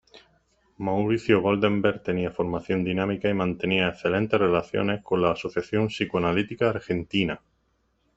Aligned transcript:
Mauricio 0.79 1.41
Goldenberg 1.41 2.01
tenía 2.01 2.31
formación 2.31 2.83
dinámica 2.83 3.29
y 3.29 3.35
mantenía 3.35 3.89
excelentes 3.89 4.39
relaciones 4.39 5.03
con 5.03 5.21
la 5.21 5.33
Asociación 5.33 5.89
Psicoanalítica 5.89 6.71
Argentina. 6.71 7.39